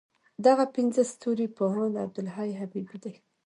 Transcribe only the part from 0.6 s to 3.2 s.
پنځه ستوري پوهاند عبدالحی حبیبي دی.